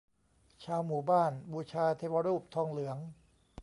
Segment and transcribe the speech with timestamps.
[0.63, 2.97] ชาวหมู่บ้านบูชาเทวรูปทองเหลือง